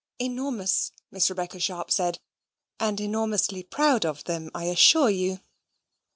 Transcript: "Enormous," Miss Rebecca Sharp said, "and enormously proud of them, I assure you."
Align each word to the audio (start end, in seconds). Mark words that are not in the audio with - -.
"Enormous," 0.17 0.91
Miss 1.11 1.29
Rebecca 1.29 1.59
Sharp 1.59 1.91
said, 1.91 2.17
"and 2.79 2.99
enormously 2.99 3.61
proud 3.61 4.03
of 4.03 4.23
them, 4.23 4.49
I 4.51 4.63
assure 4.63 5.11
you." 5.11 5.41